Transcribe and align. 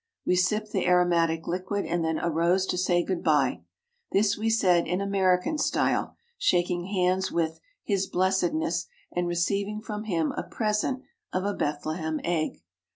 We 0.25 0.35
sipped 0.35 0.71
the 0.71 0.87
aromatic 0.87 1.45
liquid 1.45 1.85
and 1.85 2.03
then 2.03 2.17
arose 2.17 2.65
to 2.65 2.75
say 2.79 3.03
good 3.03 3.23
bye. 3.23 3.61
This 4.11 4.35
we 4.35 4.49
said 4.49 4.87
in 4.87 4.99
Amer 4.99 5.39
ican 5.39 5.59
style, 5.59 6.15
shaking 6.39 6.85
hands 6.85 7.31
with 7.31 7.59
"His 7.83 8.07
Blessedness" 8.07 8.87
and 9.15 9.27
receiving 9.27 9.79
from 9.79 10.05
him 10.05 10.31
a 10.35 10.41
present 10.41 11.03
of 11.31 11.45
a 11.45 11.53
Bethlehem 11.53 12.19
egg. 12.23 12.63